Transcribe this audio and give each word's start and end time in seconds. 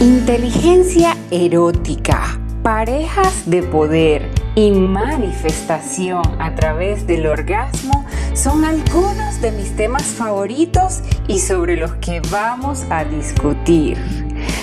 Inteligencia 0.00 1.14
erótica, 1.30 2.40
parejas 2.62 3.42
de 3.44 3.62
poder 3.62 4.30
y 4.54 4.70
manifestación 4.70 6.22
a 6.38 6.54
través 6.54 7.06
del 7.06 7.26
orgasmo 7.26 8.06
son 8.32 8.64
algunos 8.64 9.42
de 9.42 9.52
mis 9.52 9.76
temas 9.76 10.04
favoritos 10.04 11.00
y 11.28 11.38
sobre 11.38 11.76
los 11.76 11.96
que 11.96 12.22
vamos 12.30 12.86
a 12.88 13.04
discutir. 13.04 13.98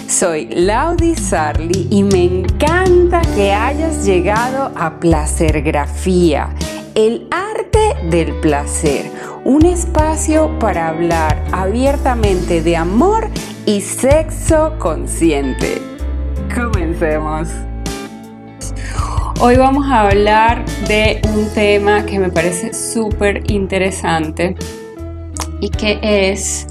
Soy 0.10 0.48
Laudi 0.48 1.14
Sarli 1.14 1.88
y 1.92 2.02
me 2.02 2.24
encanta 2.24 3.22
que 3.36 3.54
hayas 3.54 4.08
llegado 4.08 4.72
a 4.76 5.00
Placergrafía, 5.00 6.50
el 6.96 7.28
arte 7.30 7.96
del 8.10 8.34
placer, 8.40 9.12
un 9.46 9.68
espacio 9.68 10.58
para 10.58 10.88
hablar 10.88 11.46
abiertamente 11.52 12.64
de 12.64 12.76
amor 12.76 13.30
y 13.68 13.82
sexo 13.82 14.76
consciente. 14.80 15.82
Comencemos. 16.56 17.50
Hoy 19.42 19.58
vamos 19.58 19.86
a 19.92 20.08
hablar 20.08 20.64
de 20.88 21.20
un 21.36 21.54
tema 21.54 22.06
que 22.06 22.18
me 22.18 22.30
parece 22.30 22.74
súper 22.74 23.52
interesante 23.52 24.56
y 25.60 25.70
que 25.70 26.00
es 26.02 26.66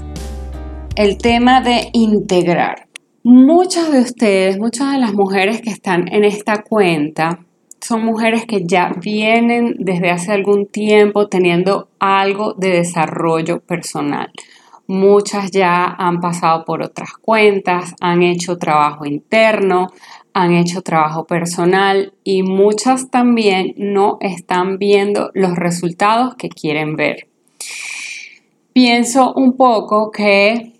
el 0.95 1.19
tema 1.19 1.61
de 1.61 1.89
integrar. 1.93 2.87
Muchas 3.23 3.91
de 3.91 3.99
ustedes, 3.99 4.57
muchas 4.57 4.93
de 4.93 4.97
las 4.97 5.13
mujeres 5.13 5.61
que 5.61 5.69
están 5.69 6.07
en 6.11 6.23
esta 6.23 6.63
cuenta, 6.63 7.45
son 7.79 8.03
mujeres 8.03 8.47
que 8.47 8.65
ya 8.65 8.91
vienen 8.99 9.75
desde 9.77 10.09
hace 10.09 10.31
algún 10.31 10.65
tiempo 10.65 11.27
teniendo 11.27 11.89
algo 11.99 12.55
de 12.55 12.69
desarrollo 12.69 13.59
personal. 13.59 14.31
Muchas 14.87 15.51
ya 15.51 15.85
han 15.85 16.21
pasado 16.21 16.63
por 16.63 16.81
otras 16.81 17.11
cuentas, 17.21 17.93
han 17.99 18.23
hecho 18.23 18.57
trabajo 18.57 19.05
interno, 19.05 19.89
han 20.33 20.53
hecho 20.53 20.81
trabajo 20.81 21.25
personal 21.25 22.13
y 22.23 22.43
muchas 22.43 23.09
también 23.09 23.73
no 23.77 24.17
están 24.21 24.77
viendo 24.77 25.29
los 25.33 25.55
resultados 25.55 26.35
que 26.35 26.47
quieren 26.47 26.95
ver. 26.95 27.27
Pienso 28.71 29.33
un 29.33 29.57
poco 29.57 30.11
que 30.11 30.73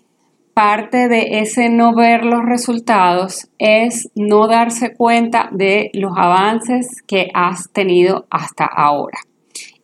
parte 0.54 1.08
de 1.08 1.40
ese 1.40 1.68
no 1.68 1.94
ver 1.94 2.24
los 2.24 2.44
resultados 2.44 3.48
es 3.58 4.10
no 4.14 4.48
darse 4.48 4.94
cuenta 4.94 5.50
de 5.52 5.90
los 5.92 6.12
avances 6.16 7.02
que 7.06 7.28
has 7.34 7.70
tenido 7.72 8.26
hasta 8.30 8.64
ahora. 8.64 9.18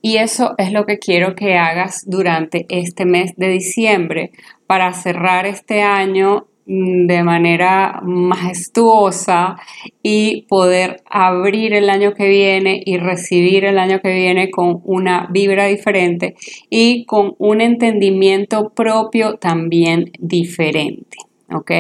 Y 0.05 0.19
eso 0.19 0.55
es 0.59 0.71
lo 0.71 0.85
que 0.85 0.99
quiero 0.99 1.35
que 1.35 1.57
hagas 1.57 2.05
durante 2.07 2.67
este 2.69 3.07
mes 3.07 3.33
de 3.37 3.49
diciembre 3.49 4.33
para 4.67 4.93
cerrar 4.93 5.47
este 5.47 5.83
año 5.83 6.47
Mm, 6.67 7.07
de 7.07 7.23
manera 7.23 8.01
majestuosa 8.03 9.57
y 10.03 10.47
poder 10.49 11.03
abrir 11.11 11.75
el 11.75 11.91
año 11.91 12.15
que 12.15 12.27
viene 12.27 12.81
y 12.83 12.97
recibir 12.97 13.67
el 13.67 13.79
año 13.79 14.01
que 14.01 14.15
viene 14.15 14.51
con 14.51 14.81
una 14.85 15.29
vibra 15.31 15.67
diferente 15.67 16.37
y 16.71 17.05
con 17.05 17.35
un 17.39 17.61
entendimiento 17.61 18.71
propio 18.71 19.35
también 19.37 20.11
diferente. 20.19 21.19
¿Ok? 21.53 21.71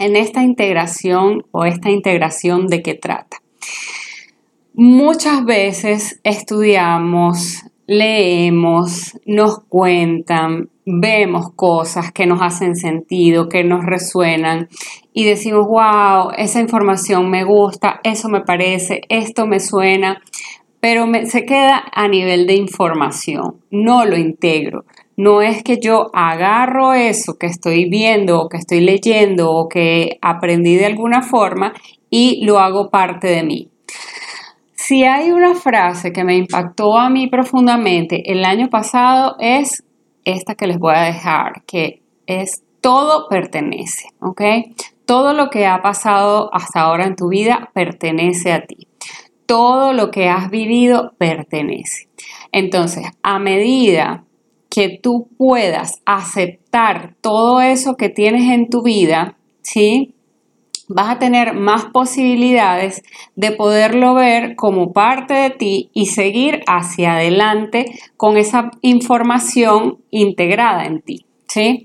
En 0.00 0.16
esta 0.16 0.42
integración 0.42 1.44
o 1.52 1.64
esta 1.64 1.90
integración 1.90 2.66
de 2.66 2.82
qué 2.82 2.94
trata. 2.94 3.36
Muchas 4.74 5.44
veces 5.44 6.20
estudiamos, 6.22 7.64
leemos, 7.88 9.18
nos 9.26 9.64
cuentan, 9.68 10.70
vemos 10.86 11.52
cosas 11.56 12.12
que 12.12 12.24
nos 12.24 12.40
hacen 12.40 12.76
sentido, 12.76 13.48
que 13.48 13.64
nos 13.64 13.84
resuenan 13.84 14.68
y 15.12 15.24
decimos, 15.24 15.66
wow, 15.66 16.30
esa 16.36 16.60
información 16.60 17.30
me 17.30 17.42
gusta, 17.42 18.00
eso 18.04 18.28
me 18.28 18.42
parece, 18.42 19.00
esto 19.08 19.46
me 19.46 19.58
suena, 19.58 20.22
pero 20.78 21.06
se 21.24 21.44
queda 21.44 21.82
a 21.92 22.06
nivel 22.06 22.46
de 22.46 22.54
información, 22.54 23.56
no 23.70 24.04
lo 24.04 24.16
integro. 24.16 24.84
No 25.16 25.42
es 25.42 25.62
que 25.64 25.78
yo 25.80 26.10
agarro 26.14 26.94
eso 26.94 27.36
que 27.38 27.46
estoy 27.46 27.90
viendo 27.90 28.40
o 28.40 28.48
que 28.48 28.56
estoy 28.56 28.80
leyendo 28.80 29.50
o 29.50 29.68
que 29.68 30.18
aprendí 30.22 30.76
de 30.76 30.86
alguna 30.86 31.22
forma 31.22 31.74
y 32.08 32.44
lo 32.46 32.60
hago 32.60 32.88
parte 32.88 33.26
de 33.26 33.42
mí. 33.42 33.69
Si 34.90 35.04
hay 35.04 35.30
una 35.30 35.54
frase 35.54 36.12
que 36.12 36.24
me 36.24 36.36
impactó 36.36 36.98
a 36.98 37.08
mí 37.10 37.28
profundamente 37.28 38.32
el 38.32 38.44
año 38.44 38.70
pasado 38.70 39.36
es 39.38 39.84
esta 40.24 40.56
que 40.56 40.66
les 40.66 40.80
voy 40.80 40.94
a 40.96 41.02
dejar, 41.02 41.62
que 41.64 42.02
es 42.26 42.64
todo 42.80 43.28
pertenece, 43.28 44.08
¿ok? 44.20 44.42
Todo 45.04 45.32
lo 45.32 45.48
que 45.48 45.64
ha 45.68 45.80
pasado 45.80 46.52
hasta 46.52 46.80
ahora 46.80 47.06
en 47.06 47.14
tu 47.14 47.28
vida 47.28 47.70
pertenece 47.72 48.52
a 48.52 48.66
ti. 48.66 48.88
Todo 49.46 49.92
lo 49.92 50.10
que 50.10 50.28
has 50.28 50.50
vivido 50.50 51.12
pertenece. 51.18 52.08
Entonces, 52.50 53.06
a 53.22 53.38
medida 53.38 54.24
que 54.68 54.98
tú 55.00 55.28
puedas 55.38 56.02
aceptar 56.04 57.14
todo 57.20 57.60
eso 57.60 57.94
que 57.94 58.08
tienes 58.08 58.50
en 58.50 58.68
tu 58.68 58.82
vida, 58.82 59.38
¿sí? 59.62 60.16
Vas 60.90 61.08
a 61.08 61.18
tener 61.18 61.54
más 61.54 61.86
posibilidades 61.86 63.02
de 63.36 63.52
poderlo 63.52 64.14
ver 64.14 64.56
como 64.56 64.92
parte 64.92 65.34
de 65.34 65.50
ti 65.50 65.90
y 65.94 66.06
seguir 66.06 66.62
hacia 66.66 67.14
adelante 67.14 67.86
con 68.16 68.36
esa 68.36 68.72
información 68.82 69.98
integrada 70.10 70.86
en 70.86 71.00
ti. 71.00 71.24
¿sí? 71.46 71.84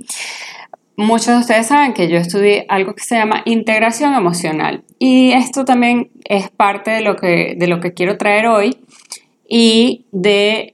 Muchos 0.97 1.27
de 1.27 1.38
ustedes 1.38 1.67
saben 1.67 1.93
que 1.93 2.09
yo 2.09 2.17
estudié 2.17 2.66
algo 2.67 2.95
que 2.95 3.03
se 3.03 3.16
llama 3.16 3.43
integración 3.45 4.16
emocional 4.16 4.83
y 4.97 5.33
esto 5.33 5.66
también 5.66 6.09
es 6.23 6.49
parte 6.49 6.89
de 6.89 7.01
lo 7.01 7.16
que, 7.16 7.55
de 7.57 7.67
lo 7.67 7.79
que 7.79 7.93
quiero 7.93 8.17
traer 8.17 8.47
hoy 8.47 8.75
y 9.47 10.05
de, 10.11 10.73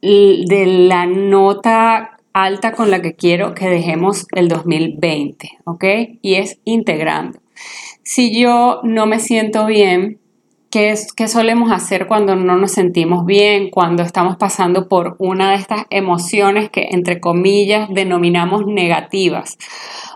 de 0.00 0.64
la 0.66 1.04
nota 1.04 2.16
alta 2.32 2.72
con 2.72 2.90
la 2.90 3.02
que 3.02 3.16
quiero 3.16 3.54
que 3.54 3.68
dejemos 3.68 4.26
el 4.32 4.48
2020, 4.48 5.58
¿ok? 5.64 5.84
Y 6.22 6.36
es 6.36 6.58
integrando 6.64 7.38
si 8.02 8.38
yo 8.38 8.80
no 8.82 9.06
me 9.06 9.20
siento 9.20 9.66
bien, 9.66 10.20
¿qué, 10.70 10.90
es, 10.90 11.12
¿qué 11.12 11.28
solemos 11.28 11.72
hacer 11.72 12.06
cuando 12.06 12.36
no 12.36 12.56
nos 12.56 12.72
sentimos 12.72 13.26
bien, 13.26 13.70
cuando 13.70 14.02
estamos 14.02 14.36
pasando 14.36 14.88
por 14.88 15.16
una 15.18 15.50
de 15.50 15.56
estas 15.56 15.84
emociones 15.90 16.70
que, 16.70 16.88
entre 16.92 17.20
comillas, 17.20 17.88
denominamos 17.90 18.66
negativas? 18.66 19.58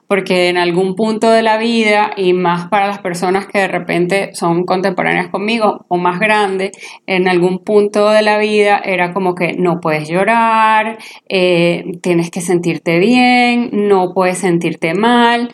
Porque 0.06 0.48
en 0.48 0.58
algún 0.58 0.94
punto 0.94 1.30
de 1.30 1.42
la 1.42 1.56
vida, 1.56 2.12
y 2.16 2.34
más 2.34 2.68
para 2.68 2.86
las 2.86 2.98
personas 2.98 3.46
que 3.46 3.58
de 3.58 3.68
repente 3.68 4.34
son 4.34 4.64
contemporáneas 4.64 5.28
conmigo 5.28 5.86
o 5.88 5.96
más 5.96 6.20
grandes, 6.20 6.72
en 7.06 7.26
algún 7.26 7.58
punto 7.64 8.10
de 8.10 8.22
la 8.22 8.38
vida 8.38 8.80
era 8.84 9.12
como 9.12 9.34
que 9.34 9.54
no 9.54 9.80
puedes 9.80 10.08
llorar, 10.08 10.98
eh, 11.28 11.98
tienes 12.02 12.30
que 12.30 12.40
sentirte 12.40 12.98
bien, 12.98 13.70
no 13.72 14.12
puedes 14.14 14.38
sentirte 14.38 14.94
mal. 14.94 15.52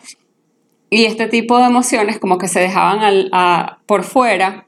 Y 0.93 1.05
este 1.05 1.27
tipo 1.27 1.57
de 1.57 1.67
emociones 1.67 2.19
como 2.19 2.37
que 2.37 2.49
se 2.49 2.59
dejaban 2.59 3.29
por 3.85 4.03
fuera 4.03 4.67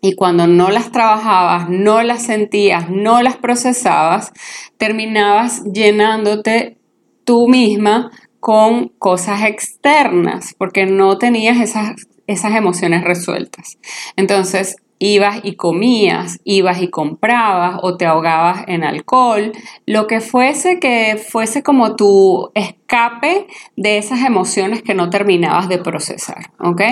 y 0.00 0.14
cuando 0.14 0.46
no 0.46 0.70
las 0.70 0.92
trabajabas, 0.92 1.68
no 1.68 2.02
las 2.02 2.24
sentías, 2.24 2.88
no 2.88 3.22
las 3.22 3.36
procesabas, 3.36 4.32
terminabas 4.78 5.64
llenándote 5.64 6.78
tú 7.24 7.48
misma 7.48 8.10
con 8.40 8.88
cosas 8.98 9.42
externas 9.44 10.54
porque 10.58 10.86
no 10.86 11.18
tenías 11.18 11.60
esas, 11.60 12.08
esas 12.28 12.54
emociones 12.56 13.02
resueltas. 13.04 13.78
Entonces, 14.16 14.76
ibas 15.02 15.40
y 15.42 15.56
comías, 15.56 16.38
ibas 16.44 16.80
y 16.80 16.86
comprabas 16.88 17.80
o 17.82 17.96
te 17.96 18.06
ahogabas 18.06 18.62
en 18.68 18.84
alcohol, 18.84 19.50
lo 19.84 20.06
que 20.06 20.20
fuese 20.20 20.78
que 20.78 21.16
fuese 21.16 21.64
como 21.64 21.96
tu 21.96 22.52
escape 22.54 23.48
de 23.74 23.98
esas 23.98 24.20
emociones 24.20 24.80
que 24.82 24.94
no 24.94 25.10
terminabas 25.10 25.68
de 25.68 25.78
procesar, 25.78 26.52
¿ok? 26.60 26.82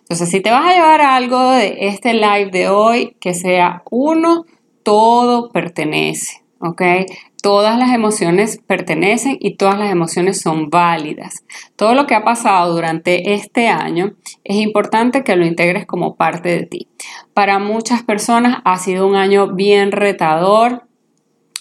Entonces, 0.00 0.28
si 0.28 0.42
te 0.42 0.50
vas 0.50 0.70
a 0.70 0.74
llevar 0.74 1.00
algo 1.00 1.52
de 1.52 1.76
este 1.80 2.12
live 2.12 2.50
de 2.50 2.68
hoy, 2.68 3.16
que 3.18 3.32
sea 3.32 3.82
uno, 3.90 4.44
todo 4.82 5.48
pertenece, 5.50 6.42
¿ok? 6.58 6.82
Todas 7.44 7.78
las 7.78 7.90
emociones 7.90 8.58
pertenecen 8.66 9.36
y 9.38 9.56
todas 9.56 9.78
las 9.78 9.90
emociones 9.90 10.40
son 10.40 10.70
válidas. 10.70 11.44
Todo 11.76 11.94
lo 11.94 12.06
que 12.06 12.14
ha 12.14 12.24
pasado 12.24 12.72
durante 12.72 13.34
este 13.34 13.68
año 13.68 14.14
es 14.44 14.56
importante 14.56 15.24
que 15.24 15.36
lo 15.36 15.44
integres 15.44 15.84
como 15.84 16.16
parte 16.16 16.48
de 16.48 16.64
ti. 16.64 16.88
Para 17.34 17.58
muchas 17.58 18.02
personas 18.02 18.62
ha 18.64 18.78
sido 18.78 19.06
un 19.06 19.14
año 19.14 19.54
bien 19.54 19.92
retador. 19.92 20.84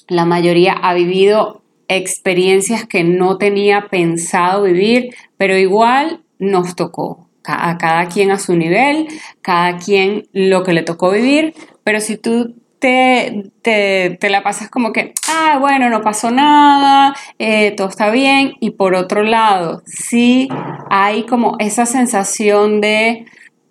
La 0.07 0.23
mayoría 0.23 0.71
ha 0.71 0.93
vivido 0.93 1.63
experiencias 1.89 2.85
que 2.85 3.03
no 3.03 3.37
tenía 3.37 3.89
pensado 3.91 4.63
vivir, 4.63 5.13
pero 5.35 5.57
igual 5.57 6.23
nos 6.39 6.77
tocó. 6.77 7.27
A 7.43 7.77
cada 7.77 8.07
quien 8.07 8.31
a 8.31 8.39
su 8.39 8.55
nivel, 8.55 9.09
cada 9.41 9.75
quien 9.79 10.29
lo 10.31 10.63
que 10.63 10.71
le 10.71 10.83
tocó 10.83 11.11
vivir, 11.11 11.53
pero 11.83 11.99
si 11.99 12.15
tú 12.15 12.55
te, 12.83 14.17
te, 14.19 14.29
la 14.29 14.43
pasas 14.43 14.69
como 14.69 14.91
que, 14.91 15.13
ah, 15.29 15.57
bueno, 15.57 15.89
no 15.89 16.01
pasó 16.01 16.31
nada, 16.31 17.15
eh, 17.39 17.71
todo 17.77 17.87
está 17.87 18.09
bien. 18.09 18.55
Y 18.59 18.71
por 18.71 18.93
otro 18.93 19.23
lado, 19.23 19.83
sí 19.85 20.49
hay 20.89 21.25
como 21.25 21.55
esa 21.59 21.85
sensación 21.85 22.81
de, 22.81 23.23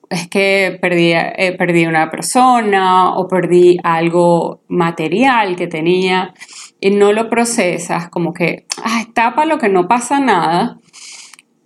es 0.08 0.28
que 0.28 0.78
perdí, 0.80 1.12
eh, 1.12 1.54
perdí 1.58 1.84
una 1.84 2.10
persona 2.10 3.14
o 3.14 3.28
perdí 3.28 3.76
algo 3.84 4.62
material 4.68 5.56
que 5.56 5.66
tenía 5.66 6.32
y 6.80 6.88
no 6.88 7.12
lo 7.12 7.28
procesas, 7.28 8.08
como 8.08 8.32
que, 8.32 8.64
ah, 8.82 9.04
tapa 9.12 9.44
lo 9.44 9.58
que 9.58 9.68
no 9.68 9.88
pasa 9.88 10.20
nada 10.20 10.78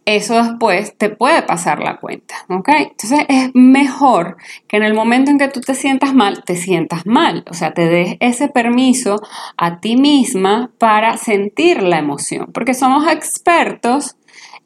eso 0.07 0.41
después 0.41 0.97
te 0.97 1.11
puede 1.11 1.43
pasar 1.43 1.81
la 1.81 1.97
cuenta, 1.97 2.37
¿ok? 2.49 2.69
Entonces 2.69 3.27
es 3.29 3.51
mejor 3.55 4.37
que 4.69 4.77
en 4.77 4.85
el 4.85 4.95
momento 4.95 5.33
en 5.33 5.39
que 5.39 5.49
tú 5.49 5.61
te 5.61 5.75
sientas 5.75 6.15
mal, 6.15 6.45
te 6.45 6.55
sientas 6.55 7.07
mal, 7.07 7.45
o 7.51 7.55
sea, 7.55 7.75
te 7.75 7.89
des 7.89 8.17
ese 8.21 8.49
permiso 8.49 9.21
a 9.57 9.81
ti 9.81 9.97
misma 9.97 10.71
para 10.79 11.17
sentir 11.17 11.83
la 11.83 11.99
emoción, 11.99 12.51
porque 12.55 12.73
somos 12.73 13.09
expertos 13.09 14.17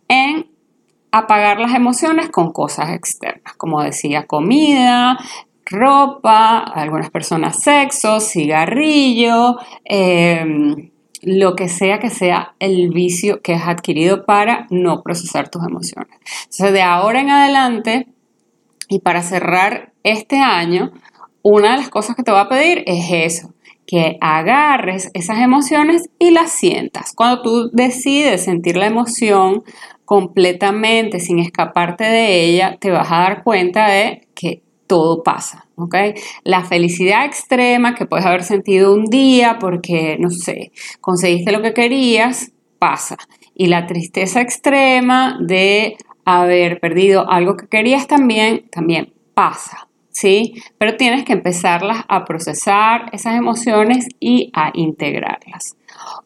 en 0.08 0.46
apagar 1.10 1.58
las 1.58 1.75
emociones 1.75 2.28
con 2.28 2.52
cosas 2.52 2.90
externas, 2.90 3.54
como 3.56 3.82
decía, 3.82 4.26
comida, 4.26 5.19
ropa, 5.64 6.58
algunas 6.58 7.10
personas 7.10 7.62
sexo, 7.62 8.20
cigarrillo, 8.20 9.56
eh, 9.87 10.90
lo 11.22 11.55
que 11.55 11.69
sea 11.69 11.99
que 11.99 12.11
sea 12.11 12.55
el 12.58 12.90
vicio 12.90 13.43
que 13.43 13.55
has 13.55 13.69
adquirido 13.69 14.25
para 14.25 14.67
no 14.70 15.02
procesar 15.02 15.49
tus 15.49 15.62
emociones. 15.64 16.19
Entonces, 16.44 16.72
de 16.72 16.82
ahora 16.82 17.20
en 17.20 17.31
adelante, 17.31 18.08
y 18.88 19.00
para 19.00 19.22
cerrar 19.22 19.93
este 20.02 20.38
año, 20.38 20.93
una 21.43 21.72
de 21.72 21.78
las 21.78 21.90
cosas 21.90 22.17
que 22.17 22.22
te 22.22 22.31
voy 22.31 22.40
a 22.40 22.49
pedir 22.49 22.82
es 22.87 23.06
eso, 23.11 23.55
que 23.87 24.19
agarres 24.20 25.11
esas 25.14 25.38
emociones 25.38 26.11
y 26.19 26.31
las 26.31 26.52
sientas. 26.52 27.12
Cuando 27.14 27.43
tú 27.43 27.70
decides 27.73 28.44
sentir 28.44 28.76
la 28.76 28.87
emoción 28.87 29.64
completamente 30.05 31.20
sin 31.20 31.38
escaparte 31.38 32.05
de 32.05 32.44
ella, 32.44 32.78
te 32.81 32.90
vas 32.90 33.11
a 33.11 33.19
dar 33.19 33.43
cuenta 33.43 33.88
de 33.88 34.26
que 34.34 34.62
todo 34.90 35.22
pasa, 35.22 35.69
¿ok? 35.76 35.94
La 36.42 36.64
felicidad 36.64 37.25
extrema 37.25 37.94
que 37.94 38.06
puedes 38.06 38.26
haber 38.26 38.42
sentido 38.42 38.92
un 38.92 39.04
día 39.04 39.58
porque, 39.60 40.16
no 40.19 40.31
sé, 40.31 40.72
conseguiste 41.00 41.52
lo 41.52 41.62
que 41.62 41.72
querías, 41.72 42.50
pasa. 42.81 43.16
Y 43.54 43.66
la 43.66 43.87
tristeza 43.87 44.40
extrema 44.40 45.38
de 45.40 45.96
haber 46.25 46.81
perdido 46.81 47.31
algo 47.31 47.56
que 47.56 47.69
querías 47.69 48.08
también, 48.08 48.69
también 48.72 49.12
pasa, 49.32 49.87
¿sí? 50.08 50.54
Pero 50.76 50.96
tienes 50.96 51.22
que 51.22 51.34
empezarlas 51.34 52.04
a 52.08 52.25
procesar 52.25 53.10
esas 53.12 53.37
emociones 53.37 54.08
y 54.19 54.50
a 54.54 54.72
integrarlas. 54.75 55.76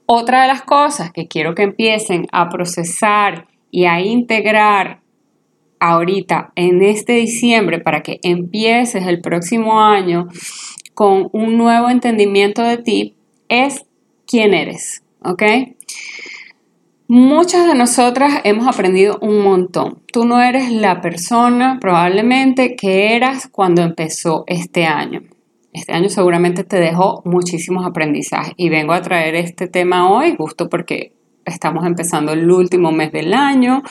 Otra 0.06 0.40
de 0.40 0.48
las 0.48 0.62
cosas 0.62 1.12
que 1.12 1.28
quiero 1.28 1.54
que 1.54 1.64
empiecen 1.64 2.28
a 2.32 2.48
procesar 2.48 3.46
y 3.70 3.84
a 3.84 4.00
integrar 4.00 5.03
ahorita 5.84 6.52
en 6.56 6.82
este 6.82 7.12
diciembre 7.12 7.78
para 7.78 8.02
que 8.02 8.18
empieces 8.22 9.06
el 9.06 9.20
próximo 9.20 9.82
año 9.82 10.28
con 10.94 11.28
un 11.32 11.58
nuevo 11.58 11.90
entendimiento 11.90 12.62
de 12.62 12.78
ti 12.78 13.16
es 13.48 13.84
quién 14.26 14.54
eres, 14.54 15.02
¿ok? 15.22 15.42
Muchas 17.06 17.66
de 17.66 17.74
nosotras 17.74 18.40
hemos 18.44 18.66
aprendido 18.66 19.18
un 19.20 19.42
montón. 19.42 20.00
Tú 20.10 20.24
no 20.24 20.40
eres 20.40 20.70
la 20.72 21.02
persona 21.02 21.76
probablemente 21.80 22.76
que 22.76 23.14
eras 23.14 23.46
cuando 23.52 23.82
empezó 23.82 24.44
este 24.46 24.86
año. 24.86 25.20
Este 25.74 25.92
año 25.92 26.08
seguramente 26.08 26.64
te 26.64 26.78
dejó 26.80 27.20
muchísimos 27.26 27.84
aprendizajes 27.84 28.54
y 28.56 28.70
vengo 28.70 28.94
a 28.94 29.02
traer 29.02 29.34
este 29.34 29.68
tema 29.68 30.10
hoy 30.10 30.34
justo 30.34 30.70
porque 30.70 31.12
estamos 31.44 31.86
empezando 31.86 32.32
el 32.32 32.50
último 32.50 32.92
mes 32.92 33.12
del 33.12 33.34
año. 33.34 33.82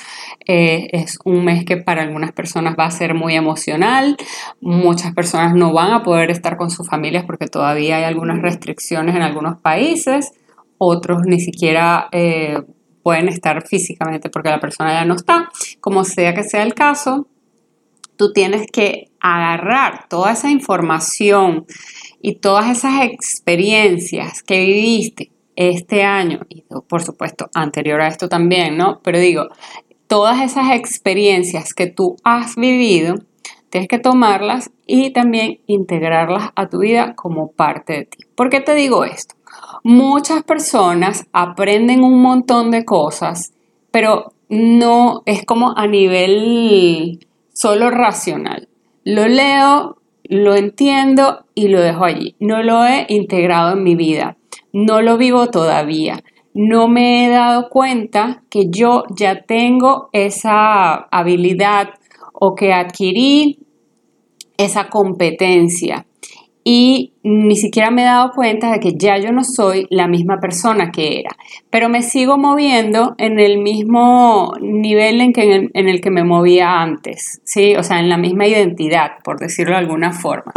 Eh, 0.46 0.90
es 0.92 1.20
un 1.26 1.46
mes 1.46 1.66
que 1.66 1.78
para 1.78 2.04
algunas 2.04 2.32
personas 2.32 2.76
va 2.80 2.86
a 2.86 2.92
ser 2.92 3.14
muy 3.14 3.36
emocional. 3.36 4.18
Muchas 4.62 5.14
personas 5.14 5.56
no 5.56 5.74
van 5.74 5.92
a 5.92 6.04
poder 6.04 6.32
estar 6.32 6.58
con 6.58 6.70
sus 6.70 6.88
familias 6.88 7.26
porque 7.26 7.48
todavía 7.48 7.98
hay 7.98 8.04
algunas 8.04 8.42
restricciones 8.42 9.16
en 9.16 9.22
algunos 9.22 9.60
países. 9.60 10.32
Otros 10.78 11.22
ni 11.26 11.40
siquiera 11.40 12.10
eh, 12.12 12.62
pueden 13.04 13.30
estar 13.30 13.66
físicamente 13.68 14.30
porque 14.30 14.50
la 14.50 14.60
persona 14.60 14.94
ya 14.94 15.06
no 15.06 15.16
está. 15.16 15.50
Como 15.80 16.04
sea 16.04 16.34
que 16.34 16.44
sea 16.44 16.64
el 16.64 16.74
caso, 16.74 17.28
tú 18.16 18.32
tienes 18.34 18.68
que 18.72 19.10
agarrar 19.20 20.08
toda 20.10 20.34
esa 20.34 20.50
información 20.50 21.66
y 22.22 22.36
todas 22.36 22.70
esas 22.70 23.04
experiencias 23.04 24.44
que 24.44 24.60
viviste 24.66 25.33
este 25.56 26.04
año, 26.04 26.42
y 26.50 26.64
por 26.88 27.02
supuesto 27.02 27.50
anterior 27.54 28.02
a 28.02 28.08
esto 28.08 28.30
también, 28.30 28.78
¿no? 28.78 29.00
Pero 29.04 29.20
digo, 29.20 29.48
todas 30.08 30.42
esas 30.42 30.72
experiencias 30.72 31.74
que 31.74 31.88
tú 31.88 32.16
has 32.24 32.56
vivido, 32.56 33.16
tienes 33.70 33.88
que 33.88 34.00
tomarlas 34.00 34.72
y 34.86 35.12
también 35.12 35.60
integrarlas 35.66 36.52
a 36.56 36.70
tu 36.70 36.80
vida 36.80 37.16
como 37.16 37.52
parte 37.52 37.94
de 37.94 38.06
ti. 38.06 38.18
¿Por 38.36 38.50
qué 38.50 38.60
te 38.60 38.76
digo 38.76 39.06
esto? 39.06 39.36
Muchas 39.84 40.44
personas 40.44 41.26
aprenden 41.34 42.04
un 42.04 42.22
montón 42.22 42.72
de 42.72 42.86
cosas, 42.86 43.54
pero 43.92 44.34
no 44.50 45.24
es 45.26 45.46
como 45.46 45.76
a 45.78 45.88
nivel 45.88 47.20
solo 47.54 47.90
racional. 47.90 48.68
Lo 49.04 49.28
leo, 49.28 49.98
lo 50.24 50.56
entiendo 50.56 51.46
y 51.56 51.68
lo 51.68 51.82
dejo 51.82 52.06
allí. 52.06 52.36
No 52.40 52.62
lo 52.64 52.86
he 52.86 53.06
integrado 53.10 53.74
en 53.74 53.84
mi 53.84 53.96
vida 53.96 54.38
no 54.74 55.02
lo 55.02 55.18
vivo 55.18 55.48
todavía. 55.48 56.24
No 56.54 56.88
me 56.88 57.26
he 57.26 57.30
dado 57.30 57.70
cuenta 57.70 58.44
que 58.50 58.70
yo 58.70 59.06
ya 59.16 59.44
tengo 59.44 60.10
esa 60.12 60.94
habilidad 61.12 61.92
o 62.34 62.54
que 62.56 62.74
adquirí 62.74 63.60
esa 64.58 64.90
competencia 64.90 66.06
y 66.66 67.14
ni 67.24 67.58
siquiera 67.58 67.92
me 67.92 68.04
he 68.04 68.06
dado 68.06 68.32
cuenta 68.32 68.72
de 68.72 68.80
que 68.80 68.94
ya 68.96 69.18
yo 69.18 69.32
no 69.32 69.44
soy 69.44 69.86
la 69.90 70.08
misma 70.08 70.40
persona 70.40 70.92
que 70.92 71.20
era, 71.20 71.32
pero 71.70 71.90
me 71.90 72.02
sigo 72.02 72.38
moviendo 72.38 73.16
en 73.18 73.40
el 73.40 73.58
mismo 73.58 74.54
nivel 74.62 75.20
en, 75.20 75.34
el, 75.74 76.02
que 76.02 76.10
me 76.10 76.24
movía 76.24 76.82
antes, 76.82 77.42
¿sí? 77.44 77.76
O 77.76 77.84
sea, 77.84 78.00
en 78.00 78.08
la 78.08 78.18
misma 78.18 78.48
identidad, 78.48 79.12
por 79.24 79.40
decirlo 79.40 79.74
de 79.74 79.80
alguna 79.80 80.14
forma. 80.14 80.54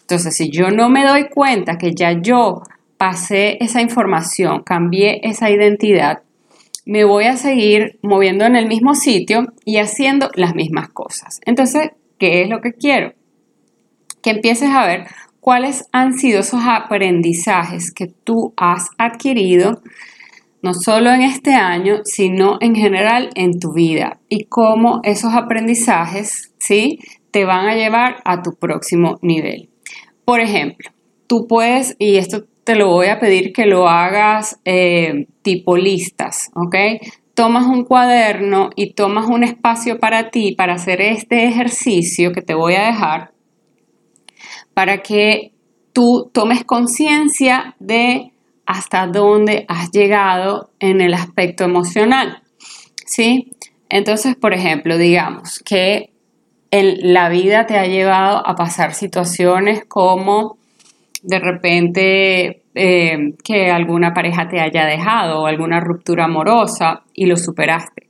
Entonces, 0.00 0.34
si 0.34 0.50
yo 0.50 0.70
no 0.70 0.88
me 0.88 1.06
doy 1.06 1.28
cuenta 1.28 1.76
que 1.76 1.92
ya 1.94 2.12
yo 2.12 2.62
pasé 3.00 3.56
esa 3.64 3.80
información, 3.80 4.62
cambié 4.62 5.22
esa 5.22 5.48
identidad, 5.48 6.22
me 6.84 7.04
voy 7.04 7.24
a 7.24 7.38
seguir 7.38 7.98
moviendo 8.02 8.44
en 8.44 8.56
el 8.56 8.66
mismo 8.66 8.94
sitio 8.94 9.46
y 9.64 9.78
haciendo 9.78 10.28
las 10.34 10.54
mismas 10.54 10.90
cosas. 10.90 11.40
Entonces, 11.46 11.92
¿qué 12.18 12.42
es 12.42 12.50
lo 12.50 12.60
que 12.60 12.74
quiero? 12.74 13.14
Que 14.22 14.32
empieces 14.32 14.68
a 14.68 14.86
ver 14.86 15.06
cuáles 15.40 15.86
han 15.92 16.12
sido 16.12 16.40
esos 16.40 16.60
aprendizajes 16.62 17.90
que 17.90 18.06
tú 18.06 18.52
has 18.58 18.90
adquirido, 18.98 19.80
no 20.60 20.74
solo 20.74 21.10
en 21.10 21.22
este 21.22 21.54
año, 21.54 22.02
sino 22.04 22.58
en 22.60 22.74
general 22.74 23.30
en 23.34 23.58
tu 23.58 23.72
vida 23.72 24.20
y 24.28 24.44
cómo 24.44 25.00
esos 25.04 25.32
aprendizajes, 25.32 26.52
¿sí? 26.58 26.98
Te 27.30 27.46
van 27.46 27.66
a 27.66 27.76
llevar 27.76 28.16
a 28.26 28.42
tu 28.42 28.56
próximo 28.56 29.18
nivel. 29.22 29.70
Por 30.26 30.40
ejemplo, 30.40 30.90
tú 31.26 31.46
puedes, 31.46 31.96
y 31.98 32.16
esto 32.16 32.44
te 32.70 32.76
lo 32.76 32.86
voy 32.86 33.08
a 33.08 33.18
pedir 33.18 33.52
que 33.52 33.66
lo 33.66 33.88
hagas 33.88 34.60
eh, 34.64 35.26
tipo 35.42 35.76
listas, 35.76 36.52
¿ok? 36.54 36.76
Tomas 37.34 37.66
un 37.66 37.82
cuaderno 37.82 38.70
y 38.76 38.92
tomas 38.92 39.26
un 39.26 39.42
espacio 39.42 39.98
para 39.98 40.30
ti 40.30 40.54
para 40.54 40.74
hacer 40.74 41.00
este 41.00 41.46
ejercicio 41.46 42.30
que 42.30 42.42
te 42.42 42.54
voy 42.54 42.74
a 42.74 42.86
dejar 42.86 43.32
para 44.72 44.98
que 44.98 45.50
tú 45.92 46.30
tomes 46.32 46.62
conciencia 46.62 47.74
de 47.80 48.30
hasta 48.66 49.08
dónde 49.08 49.64
has 49.66 49.90
llegado 49.90 50.70
en 50.78 51.00
el 51.00 51.14
aspecto 51.14 51.64
emocional, 51.64 52.40
¿sí? 53.04 53.50
Entonces, 53.88 54.36
por 54.36 54.54
ejemplo, 54.54 54.96
digamos 54.96 55.58
que 55.58 56.12
la 56.70 57.30
vida 57.30 57.66
te 57.66 57.78
ha 57.78 57.86
llevado 57.86 58.46
a 58.46 58.54
pasar 58.54 58.94
situaciones 58.94 59.84
como 59.86 60.60
de 61.22 61.38
repente 61.38 62.59
eh, 62.74 63.34
que 63.42 63.70
alguna 63.70 64.12
pareja 64.12 64.48
te 64.48 64.60
haya 64.60 64.86
dejado 64.86 65.46
alguna 65.46 65.80
ruptura 65.80 66.24
amorosa 66.24 67.02
y 67.14 67.26
lo 67.26 67.36
superaste. 67.36 68.08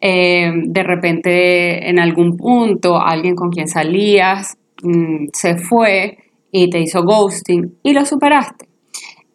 Eh, 0.00 0.50
de 0.66 0.82
repente 0.82 1.88
en 1.88 1.98
algún 1.98 2.36
punto 2.36 3.00
alguien 3.00 3.34
con 3.34 3.50
quien 3.50 3.68
salías 3.68 4.58
mm, 4.82 5.28
se 5.32 5.56
fue 5.56 6.18
y 6.50 6.68
te 6.68 6.80
hizo 6.80 7.02
ghosting 7.02 7.78
y 7.82 7.92
lo 7.92 8.04
superaste. 8.04 8.66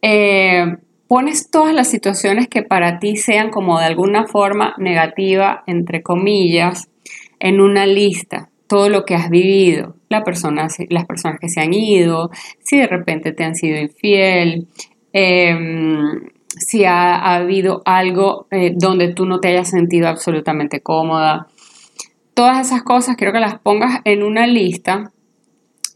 Eh, 0.02 0.66
pones 1.08 1.50
todas 1.50 1.74
las 1.74 1.90
situaciones 1.90 2.48
que 2.48 2.62
para 2.62 3.00
ti 3.00 3.16
sean 3.16 3.50
como 3.50 3.80
de 3.80 3.86
alguna 3.86 4.28
forma 4.28 4.76
negativa, 4.78 5.64
entre 5.66 6.04
comillas, 6.04 6.90
en 7.40 7.62
una 7.62 7.86
lista, 7.86 8.50
todo 8.68 8.90
lo 8.90 9.06
que 9.06 9.16
has 9.16 9.30
vivido, 9.30 9.96
las 10.10 10.24
personas 10.24 10.76
que 11.40 11.50
se 11.50 11.62
han 11.62 11.74
ido, 11.74 12.30
si 12.64 12.78
de 12.78 12.88
repente 12.88 13.32
te 13.32 13.44
han 13.44 13.56
sido 13.56 13.80
infiel, 13.80 14.68
em, 15.14 16.30
si 16.58 16.86
ha, 16.86 17.36
habido 17.36 17.82
algo 17.86 18.48
eh, 18.52 18.74
donde 18.76 19.14
tú 19.14 19.26
no 19.26 19.40
te 19.40 19.50
hayas 19.50 19.70
sentido 19.70 20.08
absolutamente 20.08 20.82
cómoda. 20.82 21.48
Todas 22.34 22.66
esas 22.66 22.84
cosas 22.84 23.16
quiero 23.16 23.34
que 23.34 23.40
las 23.40 23.60
pongas 23.60 24.02
en 24.06 24.24
una 24.24 24.48
lista 24.48 25.12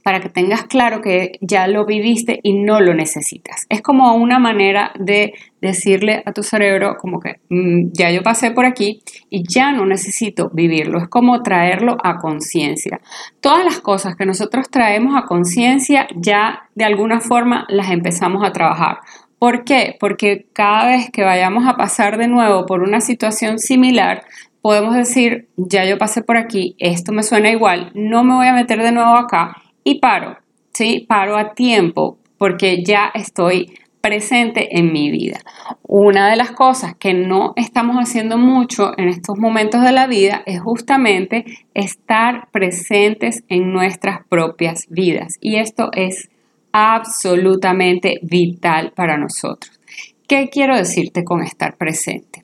para 0.03 0.19
que 0.19 0.29
tengas 0.29 0.65
claro 0.65 1.01
que 1.01 1.39
ya 1.41 1.67
lo 1.67 1.85
viviste 1.85 2.39
y 2.43 2.53
no 2.53 2.81
lo 2.81 2.93
necesitas. 2.93 3.65
Es 3.69 3.81
como 3.81 4.13
una 4.15 4.37
manera 4.37 4.91
de 4.99 5.33
decirle 5.61 6.21
a 6.25 6.33
tu 6.33 6.43
cerebro 6.43 6.97
como 6.99 7.21
que 7.21 7.39
mm, 7.49 7.93
ya 7.93 8.11
yo 8.11 8.21
pasé 8.21 8.51
por 8.51 8.65
aquí 8.65 9.01
y 9.29 9.43
ya 9.47 9.71
no 9.71 9.85
necesito 9.85 10.51
vivirlo. 10.53 10.99
Es 10.99 11.07
como 11.07 11.41
traerlo 11.41 11.97
a 12.03 12.17
conciencia. 12.17 12.99
Todas 13.39 13.63
las 13.63 13.79
cosas 13.79 14.15
que 14.17 14.25
nosotros 14.25 14.69
traemos 14.69 15.15
a 15.15 15.25
conciencia 15.25 16.07
ya 16.15 16.69
de 16.75 16.83
alguna 16.83 17.21
forma 17.21 17.65
las 17.69 17.89
empezamos 17.89 18.43
a 18.45 18.51
trabajar. 18.51 18.97
¿Por 19.39 19.63
qué? 19.63 19.95
Porque 19.99 20.47
cada 20.53 20.87
vez 20.87 21.09
que 21.11 21.23
vayamos 21.23 21.65
a 21.65 21.75
pasar 21.75 22.17
de 22.17 22.27
nuevo 22.27 22.65
por 22.65 22.81
una 22.81 22.99
situación 22.99 23.57
similar, 23.57 24.23
podemos 24.61 24.95
decir, 24.95 25.49
ya 25.57 25.83
yo 25.85 25.97
pasé 25.97 26.21
por 26.21 26.37
aquí, 26.37 26.75
esto 26.79 27.11
me 27.11 27.23
suena 27.23 27.49
igual, 27.49 27.91
no 27.93 28.23
me 28.23 28.35
voy 28.35 28.47
a 28.47 28.53
meter 28.53 28.81
de 28.81 28.93
nuevo 28.93 29.15
acá 29.15 29.62
y 29.83 29.99
paro, 29.99 30.37
¿sí? 30.73 31.05
Paro 31.07 31.37
a 31.37 31.53
tiempo 31.53 32.17
porque 32.37 32.83
ya 32.83 33.11
estoy 33.13 33.73
presente 34.03 34.77
en 34.77 34.91
mi 34.91 35.11
vida. 35.11 35.39
Una 35.83 36.29
de 36.29 36.35
las 36.35 36.51
cosas 36.51 36.93
que 36.93 37.13
no 37.13 37.53
estamos 37.55 37.95
haciendo 37.95 38.37
mucho 38.37 38.91
en 38.97 39.07
estos 39.07 39.37
momentos 39.37 39.81
de 39.81 39.93
la 39.93 40.07
vida 40.07 40.43
es 40.45 40.59
justamente 40.59 41.45
estar 41.73 42.49
presentes 42.51 43.45
en 43.47 43.71
nuestras 43.71 44.27
propias 44.27 44.87
vidas. 44.89 45.37
Y 45.39 45.55
esto 45.55 45.89
es 45.93 46.29
absolutamente 46.73 48.19
vital 48.23 48.91
para 48.93 49.17
nosotros. 49.17 49.79
¿Qué 50.27 50.49
quiero 50.49 50.75
decirte 50.75 51.23
con 51.23 51.41
estar 51.41 51.77
presente? 51.77 52.43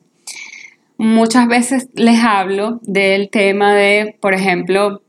Muchas 0.96 1.46
veces 1.46 1.88
les 1.94 2.24
hablo 2.24 2.78
del 2.82 3.28
tema 3.28 3.74
de, 3.74 4.16
por 4.20 4.32
ejemplo, 4.32 5.02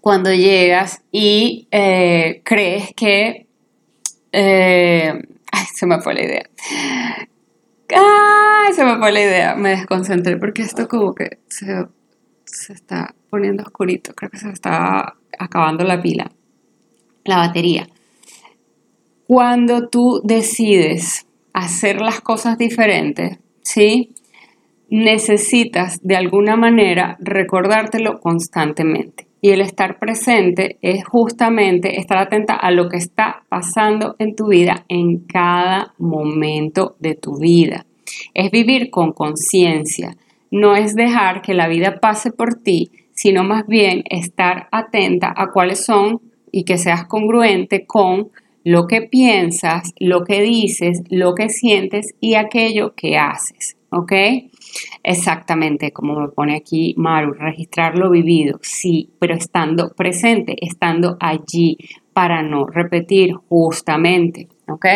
cuando 0.00 0.32
llegas 0.32 1.02
y 1.12 1.68
eh, 1.70 2.42
crees 2.44 2.92
que... 2.94 3.46
Eh, 4.32 5.12
ay, 5.52 5.64
se 5.74 5.86
me 5.86 6.00
fue 6.00 6.14
la 6.14 6.24
idea. 6.24 6.50
Ay, 7.90 8.72
se 8.74 8.84
me 8.84 8.98
fue 8.98 9.12
la 9.12 9.20
idea. 9.20 9.54
Me 9.54 9.70
desconcentré 9.70 10.36
porque 10.36 10.62
esto 10.62 10.88
como 10.88 11.14
que 11.14 11.38
se, 11.48 11.86
se 12.44 12.72
está 12.72 13.14
poniendo 13.30 13.62
oscurito. 13.62 14.14
Creo 14.14 14.30
que 14.30 14.38
se 14.38 14.50
está 14.50 15.16
acabando 15.38 15.84
la 15.84 16.00
pila, 16.00 16.30
la 17.24 17.38
batería. 17.38 17.88
Cuando 19.26 19.88
tú 19.88 20.20
decides 20.24 21.26
hacer 21.52 22.00
las 22.00 22.20
cosas 22.20 22.56
diferentes, 22.56 23.38
¿sí? 23.62 24.14
Necesitas 24.90 25.98
de 26.02 26.16
alguna 26.16 26.56
manera 26.56 27.16
recordártelo 27.20 28.20
constantemente. 28.20 29.26
Y 29.40 29.50
el 29.50 29.60
estar 29.60 29.98
presente 29.98 30.78
es 30.82 31.04
justamente 31.06 32.00
estar 32.00 32.18
atenta 32.18 32.54
a 32.54 32.70
lo 32.70 32.88
que 32.88 32.96
está 32.96 33.44
pasando 33.48 34.16
en 34.18 34.34
tu 34.34 34.48
vida 34.48 34.84
en 34.88 35.18
cada 35.18 35.94
momento 35.98 36.96
de 36.98 37.14
tu 37.14 37.38
vida. 37.38 37.86
Es 38.34 38.50
vivir 38.50 38.90
con 38.90 39.12
conciencia. 39.12 40.16
No 40.50 40.74
es 40.74 40.94
dejar 40.94 41.42
que 41.42 41.54
la 41.54 41.68
vida 41.68 42.00
pase 42.00 42.32
por 42.32 42.54
ti, 42.54 42.90
sino 43.12 43.44
más 43.44 43.66
bien 43.66 44.02
estar 44.08 44.68
atenta 44.72 45.32
a 45.36 45.50
cuáles 45.52 45.84
son 45.84 46.20
y 46.50 46.64
que 46.64 46.78
seas 46.78 47.04
congruente 47.04 47.84
con 47.84 48.30
lo 48.64 48.86
que 48.86 49.02
piensas, 49.02 49.92
lo 49.98 50.24
que 50.24 50.42
dices, 50.42 51.02
lo 51.10 51.34
que 51.34 51.48
sientes 51.48 52.14
y 52.20 52.34
aquello 52.34 52.94
que 52.94 53.16
haces. 53.16 53.76
¿Ok? 53.90 54.12
Exactamente, 55.02 55.92
como 55.92 56.20
me 56.20 56.28
pone 56.28 56.56
aquí 56.56 56.94
Maru, 56.96 57.32
registrar 57.32 57.96
lo 57.96 58.10
vivido, 58.10 58.58
sí, 58.62 59.10
pero 59.18 59.34
estando 59.34 59.90
presente, 59.94 60.56
estando 60.60 61.16
allí 61.20 61.78
para 62.12 62.42
no 62.42 62.66
repetir 62.66 63.34
justamente. 63.48 64.48
¿Ok? 64.68 64.86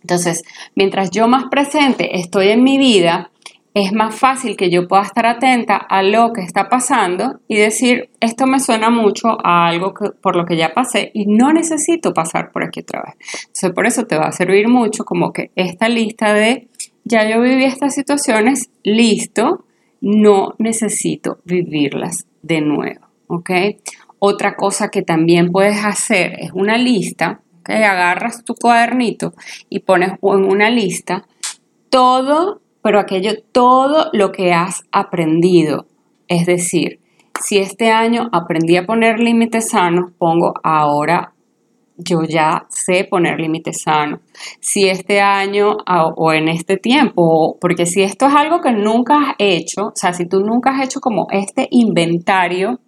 Entonces, 0.00 0.42
mientras 0.74 1.10
yo 1.10 1.28
más 1.28 1.44
presente 1.50 2.18
estoy 2.18 2.48
en 2.48 2.62
mi 2.62 2.76
vida, 2.76 3.30
es 3.74 3.92
más 3.92 4.14
fácil 4.14 4.56
que 4.56 4.70
yo 4.70 4.86
pueda 4.86 5.02
estar 5.02 5.26
atenta 5.26 5.76
a 5.76 6.02
lo 6.02 6.32
que 6.32 6.42
está 6.42 6.68
pasando 6.68 7.40
y 7.48 7.56
decir, 7.56 8.10
esto 8.20 8.46
me 8.46 8.60
suena 8.60 8.88
mucho 8.88 9.36
a 9.44 9.66
algo 9.66 9.92
por 10.22 10.36
lo 10.36 10.46
que 10.46 10.56
ya 10.56 10.72
pasé 10.72 11.10
y 11.12 11.26
no 11.26 11.52
necesito 11.52 12.14
pasar 12.14 12.52
por 12.52 12.62
aquí 12.62 12.80
otra 12.80 13.02
vez. 13.02 13.14
Entonces, 13.46 13.72
por 13.72 13.86
eso 13.86 14.04
te 14.04 14.16
va 14.16 14.26
a 14.26 14.32
servir 14.32 14.68
mucho 14.68 15.04
como 15.04 15.32
que 15.32 15.50
esta 15.56 15.88
lista 15.88 16.32
de, 16.32 16.68
ya 17.04 17.28
yo 17.28 17.40
viví 17.40 17.64
estas 17.64 17.94
situaciones, 17.94 18.70
listo, 18.82 19.64
no 20.00 20.54
necesito 20.58 21.38
vivirlas 21.44 22.26
de 22.42 22.60
nuevo, 22.60 23.06
¿ok? 23.26 23.50
Otra 24.18 24.56
cosa 24.56 24.88
que 24.88 25.02
también 25.02 25.52
puedes 25.52 25.84
hacer 25.84 26.34
es 26.40 26.52
una 26.52 26.78
lista, 26.78 27.40
¿ok? 27.60 27.70
Agarras 27.70 28.44
tu 28.44 28.54
cuadernito 28.54 29.34
y 29.68 29.80
pones 29.80 30.12
en 30.22 30.44
una 30.44 30.70
lista 30.70 31.26
todo 31.90 32.60
pero 32.84 33.00
aquello, 33.00 33.30
todo 33.50 34.10
lo 34.12 34.30
que 34.30 34.52
has 34.52 34.82
aprendido. 34.92 35.86
Es 36.28 36.44
decir, 36.44 37.00
si 37.42 37.56
este 37.56 37.90
año 37.90 38.28
aprendí 38.30 38.76
a 38.76 38.84
poner 38.84 39.20
límites 39.20 39.70
sanos, 39.70 40.10
pongo 40.18 40.52
ahora 40.62 41.32
yo 41.96 42.22
ya 42.24 42.66
sé 42.68 43.04
poner 43.04 43.38
límites 43.38 43.82
sanos. 43.82 44.20
Si 44.60 44.88
este 44.88 45.20
año 45.20 45.76
o 45.86 46.32
en 46.32 46.48
este 46.48 46.76
tiempo, 46.76 47.56
porque 47.60 47.86
si 47.86 48.02
esto 48.02 48.26
es 48.26 48.34
algo 48.34 48.60
que 48.60 48.72
nunca 48.72 49.16
has 49.18 49.34
hecho, 49.38 49.86
o 49.86 49.92
sea, 49.94 50.12
si 50.12 50.26
tú 50.26 50.40
nunca 50.40 50.70
has 50.70 50.84
hecho 50.84 51.00
como 51.00 51.26
este 51.30 51.68
inventario 51.70 52.80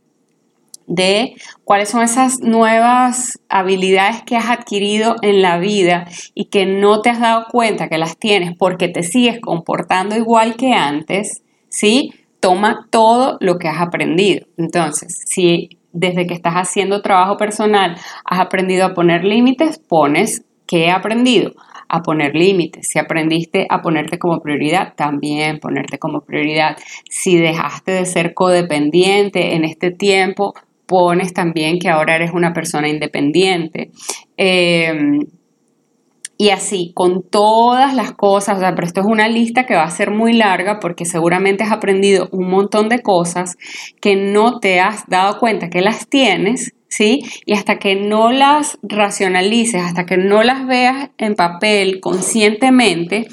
de 0.87 1.35
cuáles 1.65 1.89
son 1.89 2.03
esas 2.03 2.41
nuevas 2.41 3.41
habilidades 3.49 4.23
que 4.23 4.37
has 4.37 4.51
adquirido 4.51 5.17
en 5.23 5.43
la 5.43 5.59
vida 5.59 6.09
y 6.35 6.47
que 6.47 6.65
no 6.65 7.01
te 7.01 7.11
has 7.11 7.21
dado 7.21 7.47
cuenta 7.51 7.89
que 7.89 7.99
las 7.99 8.17
tienes 8.17 8.57
porque 8.57 8.89
te 8.89 9.03
sigues 9.03 9.41
comportando 9.41 10.17
igual 10.17 10.57
que 10.57 10.73
antes, 10.75 11.43
¿sí? 11.69 12.13
Toma 12.39 12.87
todo 12.91 13.37
lo 13.41 13.59
que 13.59 13.67
has 13.67 13.81
aprendido. 13.81 14.47
Entonces, 14.57 15.25
si 15.27 15.79
desde 15.97 16.27
que 16.27 16.35
estás 16.35 16.55
haciendo 16.55 17.03
trabajo 17.03 17.37
personal 17.37 17.97
has 18.25 18.41
aprendido 18.41 18.87
a 18.87 18.95
poner 18.95 19.25
límites, 19.25 19.79
pones 19.79 20.45
¿qué 20.67 20.87
he 20.87 20.91
aprendido? 20.91 21.53
a 21.89 22.03
poner 22.03 22.35
límites. 22.35 22.89
Si 22.89 22.99
aprendiste 22.99 23.67
a 23.71 23.81
ponerte 23.81 24.19
como 24.19 24.41
prioridad, 24.41 24.95
también 24.97 25.61
ponerte 25.61 26.01
como 26.01 26.23
prioridad. 26.23 26.77
Si 27.09 27.37
dejaste 27.37 27.93
de 27.93 28.07
ser 28.07 28.35
codependiente 28.35 29.55
en 29.55 29.65
este 29.65 29.93
tiempo, 29.93 30.55
pones 30.87 31.33
también 31.33 31.79
que 31.79 31.89
ahora 31.89 32.17
eres 32.17 32.33
una 32.33 32.53
persona 32.53 32.89
independiente. 32.89 33.91
Em, 34.37 35.21
y 36.39 36.51
así, 36.51 36.93
con 36.95 37.23
todas 37.23 37.95
las 37.95 38.13
cosas, 38.13 38.59
o 38.59 38.61
sea, 38.61 38.75
pero 38.75 38.87
esto 38.87 39.01
es 39.01 39.07
una 39.07 39.29
lista 39.29 39.65
que 39.65 39.75
va 39.75 39.85
a 39.85 39.91
ser 39.91 40.11
muy 40.11 40.35
larga 40.35 40.81
porque 40.81 41.07
seguramente 41.07 41.65
has 41.65 41.73
aprendido 41.73 42.29
un 42.31 42.51
montón 42.51 42.89
de 42.89 43.03
cosas 43.03 43.57
que 44.01 44.17
no 44.17 44.61
te 44.61 44.81
has 44.81 45.07
dado 45.07 45.39
cuenta 45.39 45.71
que 45.71 45.81
las 45.81 46.09
tienes, 46.09 46.75
¿sí? 46.89 47.25
Y 47.45 47.55
hasta 47.55 47.79
que 47.79 47.95
no 47.95 48.33
las 48.33 48.79
racionalices, 48.83 49.83
hasta 49.83 50.07
que 50.07 50.17
no 50.17 50.43
las 50.43 50.67
veas 50.67 51.11
en 51.19 51.35
papel 51.35 52.01
conscientemente, 52.01 53.29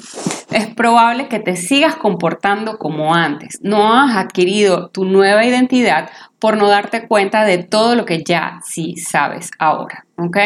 es 0.50 0.66
probable 0.66 1.28
que 1.28 1.40
te 1.40 1.56
sigas 1.56 1.96
comportando 1.96 2.78
como 2.78 3.14
antes. 3.14 3.58
No 3.62 3.92
has 3.94 4.16
adquirido 4.16 4.88
tu 4.90 5.04
nueva 5.04 5.44
identidad 5.44 6.10
por 6.38 6.56
no 6.56 6.68
darte 6.68 7.08
cuenta 7.08 7.44
de 7.44 7.58
todo 7.58 7.94
lo 7.94 8.04
que 8.04 8.22
ya 8.22 8.60
sí 8.64 8.96
sabes 8.96 9.50
ahora, 9.58 10.04
¿ok? 10.16 10.36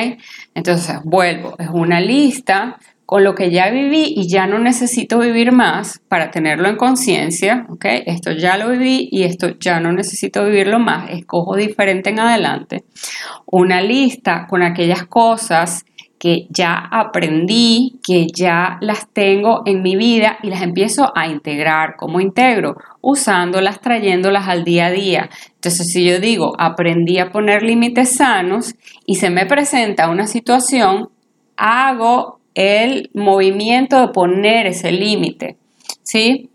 Entonces, 0.54 0.96
vuelvo, 1.04 1.56
es 1.58 1.68
una 1.72 2.00
lista 2.00 2.78
con 3.08 3.24
lo 3.24 3.34
que 3.34 3.50
ya 3.50 3.70
viví 3.70 4.12
y 4.14 4.28
ya 4.28 4.46
no 4.46 4.58
necesito 4.58 5.18
vivir 5.18 5.50
más 5.50 5.98
para 6.08 6.30
tenerlo 6.30 6.68
en 6.68 6.76
conciencia, 6.76 7.64
¿ok? 7.70 7.86
Esto 8.04 8.32
ya 8.32 8.58
lo 8.58 8.68
viví 8.68 9.08
y 9.10 9.22
esto 9.22 9.58
ya 9.58 9.80
no 9.80 9.92
necesito 9.92 10.44
vivirlo 10.44 10.78
más, 10.78 11.08
escojo 11.08 11.56
diferente 11.56 12.10
en 12.10 12.20
adelante. 12.20 12.84
Una 13.46 13.80
lista 13.80 14.46
con 14.46 14.62
aquellas 14.62 15.06
cosas 15.06 15.86
que 16.18 16.48
ya 16.50 16.74
aprendí, 16.76 17.98
que 18.06 18.26
ya 18.26 18.76
las 18.82 19.08
tengo 19.10 19.62
en 19.64 19.80
mi 19.80 19.96
vida 19.96 20.36
y 20.42 20.50
las 20.50 20.60
empiezo 20.60 21.10
a 21.16 21.28
integrar. 21.28 21.96
¿Cómo 21.96 22.20
integro? 22.20 22.76
Usándolas, 23.00 23.80
trayéndolas 23.80 24.48
al 24.48 24.64
día 24.64 24.84
a 24.84 24.90
día. 24.90 25.30
Entonces, 25.54 25.90
si 25.90 26.04
yo 26.04 26.20
digo, 26.20 26.52
aprendí 26.58 27.18
a 27.20 27.30
poner 27.30 27.62
límites 27.62 28.16
sanos 28.16 28.74
y 29.06 29.14
se 29.14 29.30
me 29.30 29.46
presenta 29.46 30.10
una 30.10 30.26
situación, 30.26 31.08
hago 31.56 32.37
el 32.58 33.10
movimiento 33.14 34.00
de 34.00 34.08
poner 34.08 34.66
ese 34.66 34.90
límite. 34.90 35.56
¿Sí? 36.02 36.50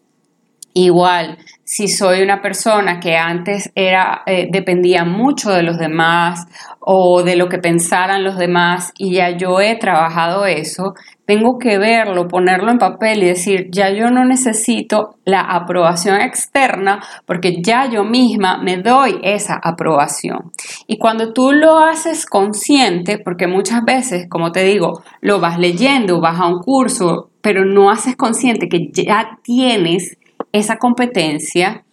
Igual, 0.74 1.38
si 1.66 1.88
soy 1.88 2.22
una 2.22 2.42
persona 2.42 3.00
que 3.00 3.16
antes 3.16 3.72
era, 3.76 4.24
eh, 4.26 4.48
dependía 4.52 5.06
mucho 5.06 5.52
de 5.52 5.64
los 5.64 5.78
demás 5.78 6.46
o 6.80 7.24
de 7.24 7.36
lo 7.36 7.48
que 7.48 7.58
pensaran 7.58 8.24
los 8.24 8.38
demás 8.38 8.92
y 8.98 9.14
ya 9.14 9.38
yo 9.38 9.62
he 9.62 9.78
trabajado 9.78 10.46
eso, 10.46 10.94
tengo 11.26 11.58
que 11.58 11.78
verlo, 11.78 12.28
ponerlo 12.28 12.70
en 12.70 12.80
papel 12.80 13.24
y 13.24 13.28
decir, 13.28 13.70
ya 13.72 13.90
yo 13.90 14.12
no 14.12 14.26
necesito 14.26 15.16
la 15.24 15.40
aprobación 15.40 16.20
externa 16.20 17.02
porque 17.26 17.62
ya 17.62 17.90
yo 17.90 18.04
misma 18.04 18.58
me 18.62 18.78
doy 18.78 19.20
esa 19.24 19.60
aprobación. 19.64 20.52
Y 20.86 20.98
cuando 20.98 21.32
tú 21.32 21.54
lo 21.54 21.78
haces 21.80 22.26
consciente, 22.26 23.20
porque 23.20 23.48
muchas 23.48 23.86
veces, 23.86 24.28
como 24.30 24.52
te 24.52 24.66
digo, 24.66 25.02
lo 25.22 25.40
vas 25.40 25.58
leyendo, 25.58 26.20
vas 26.20 26.40
a 26.42 26.48
un 26.48 26.60
curso, 26.60 27.30
pero 27.42 27.64
no 27.64 27.90
haces 27.90 28.18
consciente 28.18 28.68
que 28.68 28.90
ya 28.92 29.40
tienes 29.44 30.18
esa 30.54 30.78
competencia, 30.78 31.84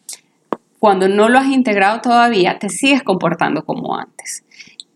cuando 0.79 1.09
no 1.09 1.29
lo 1.29 1.39
has 1.39 1.49
integrado 1.49 2.01
todavía, 2.01 2.59
te 2.59 2.69
sigues 2.69 3.03
comportando 3.03 3.65
como 3.65 3.97
antes. 3.97 4.45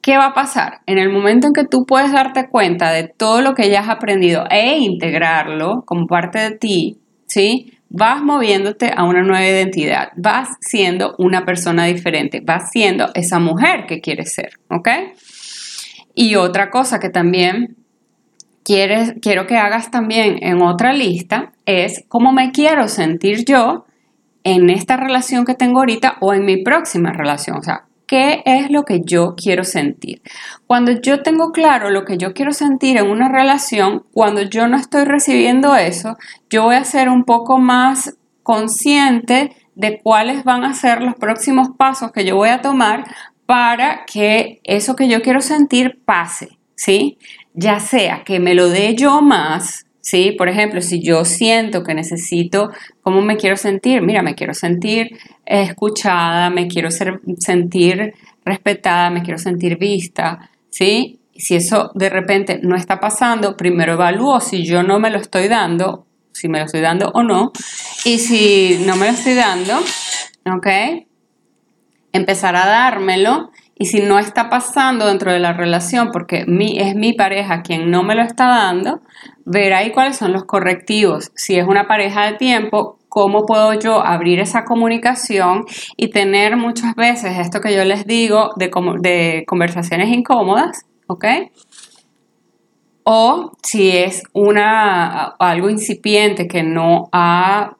¿Qué 0.00 0.18
va 0.18 0.26
a 0.26 0.34
pasar? 0.34 0.82
En 0.86 0.98
el 0.98 1.10
momento 1.10 1.46
en 1.46 1.54
que 1.54 1.64
tú 1.64 1.86
puedes 1.86 2.12
darte 2.12 2.48
cuenta 2.48 2.92
de 2.92 3.08
todo 3.08 3.40
lo 3.40 3.54
que 3.54 3.70
ya 3.70 3.80
has 3.80 3.88
aprendido 3.88 4.44
e 4.50 4.78
integrarlo 4.78 5.82
como 5.86 6.06
parte 6.06 6.38
de 6.38 6.50
ti, 6.58 7.00
¿sí? 7.26 7.72
Vas 7.88 8.22
moviéndote 8.22 8.92
a 8.94 9.04
una 9.04 9.22
nueva 9.22 9.46
identidad, 9.46 10.08
vas 10.16 10.48
siendo 10.60 11.14
una 11.18 11.46
persona 11.46 11.86
diferente, 11.86 12.42
vas 12.44 12.70
siendo 12.70 13.08
esa 13.14 13.38
mujer 13.38 13.86
que 13.86 14.00
quieres 14.00 14.34
ser, 14.34 14.52
¿ok? 14.68 14.88
Y 16.14 16.34
otra 16.34 16.70
cosa 16.70 16.98
que 16.98 17.08
también 17.08 17.76
quiero 18.64 19.46
que 19.46 19.56
hagas 19.56 19.90
también 19.90 20.38
en 20.42 20.62
otra 20.62 20.92
lista 20.92 21.52
es 21.66 22.04
cómo 22.08 22.32
me 22.32 22.50
quiero 22.50 22.88
sentir 22.88 23.44
yo 23.44 23.84
en 24.42 24.70
esta 24.70 24.96
relación 24.96 25.44
que 25.44 25.54
tengo 25.54 25.80
ahorita 25.80 26.16
o 26.20 26.34
en 26.34 26.44
mi 26.44 26.62
próxima 26.62 27.12
relación. 27.12 27.58
O 27.58 27.62
sea, 27.62 27.84
¿qué 28.06 28.42
es 28.44 28.70
lo 28.70 28.84
que 28.84 29.00
yo 29.04 29.34
quiero 29.36 29.64
sentir? 29.64 30.22
Cuando 30.66 30.92
yo 31.00 31.22
tengo 31.22 31.52
claro 31.52 31.90
lo 31.90 32.04
que 32.04 32.18
yo 32.18 32.32
quiero 32.32 32.52
sentir 32.52 32.96
en 32.96 33.08
una 33.08 33.28
relación, 33.28 34.04
cuando 34.12 34.42
yo 34.42 34.66
no 34.66 34.76
estoy 34.76 35.04
recibiendo 35.04 35.76
eso, 35.76 36.16
yo 36.50 36.64
voy 36.64 36.76
a 36.76 36.84
ser 36.84 37.08
un 37.08 37.24
poco 37.24 37.58
más 37.58 38.16
consciente 38.42 39.56
de 39.74 40.00
cuáles 40.02 40.44
van 40.44 40.64
a 40.64 40.74
ser 40.74 41.02
los 41.02 41.14
próximos 41.16 41.68
pasos 41.76 42.12
que 42.12 42.24
yo 42.24 42.36
voy 42.36 42.50
a 42.50 42.60
tomar 42.60 43.04
para 43.46 44.04
que 44.06 44.60
eso 44.64 44.96
que 44.96 45.08
yo 45.08 45.20
quiero 45.22 45.40
sentir 45.40 46.00
pase, 46.04 46.58
¿sí? 46.76 47.18
Ya 47.54 47.78
sea 47.78 48.24
que 48.24 48.40
me 48.40 48.54
lo 48.54 48.68
dé 48.68 48.96
yo 48.96 49.22
más, 49.22 49.86
¿sí? 50.00 50.32
Por 50.32 50.48
ejemplo, 50.48 50.82
si 50.82 51.00
yo 51.00 51.24
siento 51.24 51.84
que 51.84 51.94
necesito, 51.94 52.70
¿cómo 53.00 53.22
me 53.22 53.36
quiero 53.36 53.56
sentir? 53.56 54.02
Mira, 54.02 54.22
me 54.22 54.34
quiero 54.34 54.54
sentir 54.54 55.18
escuchada, 55.46 56.50
me 56.50 56.66
quiero 56.66 56.90
sentir 56.90 58.12
respetada, 58.44 59.08
me 59.10 59.22
quiero 59.22 59.38
sentir 59.38 59.78
vista, 59.78 60.50
¿sí? 60.68 61.20
Si 61.36 61.54
eso 61.54 61.92
de 61.94 62.10
repente 62.10 62.60
no 62.62 62.76
está 62.76 62.98
pasando, 62.98 63.56
primero 63.56 63.94
evalúo 63.94 64.40
si 64.40 64.64
yo 64.64 64.82
no 64.82 64.98
me 64.98 65.10
lo 65.10 65.18
estoy 65.18 65.48
dando, 65.48 66.06
si 66.32 66.48
me 66.48 66.58
lo 66.58 66.64
estoy 66.64 66.80
dando 66.80 67.10
o 67.14 67.22
no, 67.22 67.52
y 68.04 68.18
si 68.18 68.82
no 68.84 68.96
me 68.96 69.06
lo 69.06 69.12
estoy 69.12 69.34
dando, 69.34 69.78
¿ok? 70.44 70.66
Empezar 72.12 72.56
a 72.56 72.66
dármelo 72.66 73.50
y 73.76 73.86
si 73.86 74.00
no 74.00 74.18
está 74.18 74.50
pasando 74.50 75.06
dentro 75.06 75.32
de 75.32 75.40
la 75.40 75.52
relación, 75.52 76.10
porque 76.12 76.44
mi, 76.46 76.78
es 76.78 76.94
mi 76.94 77.12
pareja 77.12 77.62
quien 77.62 77.90
no 77.90 78.02
me 78.02 78.14
lo 78.14 78.22
está 78.22 78.46
dando, 78.46 79.00
ver 79.44 79.74
ahí 79.74 79.90
cuáles 79.90 80.16
son 80.16 80.32
los 80.32 80.44
correctivos. 80.44 81.32
Si 81.34 81.56
es 81.56 81.66
una 81.66 81.88
pareja 81.88 82.26
de 82.26 82.36
tiempo, 82.36 82.98
cómo 83.08 83.46
puedo 83.46 83.74
yo 83.74 84.04
abrir 84.04 84.38
esa 84.38 84.64
comunicación 84.64 85.64
y 85.96 86.08
tener 86.08 86.56
muchas 86.56 86.94
veces 86.94 87.38
esto 87.38 87.60
que 87.60 87.74
yo 87.74 87.84
les 87.84 88.06
digo 88.06 88.50
de, 88.56 88.70
de 89.00 89.44
conversaciones 89.46 90.08
incómodas, 90.08 90.86
¿ok? 91.08 91.24
O 93.02 93.52
si 93.62 93.90
es 93.90 94.22
una, 94.32 95.34
algo 95.38 95.68
incipiente 95.68 96.46
que 96.46 96.62
no 96.62 97.08
ha, 97.12 97.76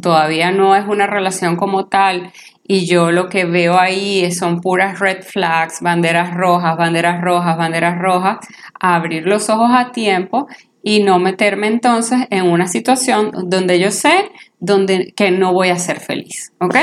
todavía 0.00 0.50
no 0.50 0.74
es 0.76 0.86
una 0.86 1.06
relación 1.06 1.56
como 1.56 1.86
tal 1.86 2.32
y 2.64 2.86
yo 2.86 3.10
lo 3.10 3.28
que 3.28 3.44
veo 3.44 3.78
ahí 3.78 4.30
son 4.32 4.60
puras 4.60 5.00
red 5.00 5.22
flags, 5.22 5.80
banderas 5.80 6.34
rojas, 6.34 6.76
banderas 6.76 7.20
rojas, 7.20 7.56
banderas 7.56 7.98
rojas, 7.98 8.38
abrir 8.80 9.26
los 9.26 9.50
ojos 9.50 9.70
a 9.72 9.92
tiempo 9.92 10.46
y 10.82 11.02
no 11.02 11.18
meterme 11.18 11.66
entonces 11.68 12.20
en 12.30 12.46
una 12.46 12.66
situación 12.66 13.30
donde 13.46 13.78
yo 13.80 13.90
sé 13.90 14.30
donde, 14.58 15.12
que 15.16 15.30
no 15.30 15.52
voy 15.52 15.68
a 15.68 15.78
ser 15.78 16.00
feliz, 16.00 16.52
¿ok? 16.60 16.76